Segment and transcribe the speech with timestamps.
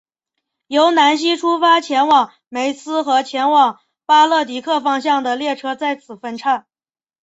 [0.65, 6.65] 由南锡出发前往梅斯和前往巴勒迪克方向的列车在此分岔。